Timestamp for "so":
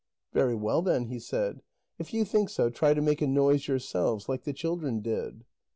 2.49-2.71